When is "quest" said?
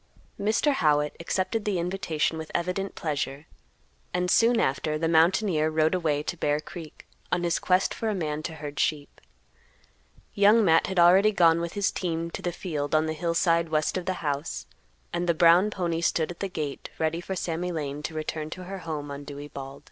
7.59-7.93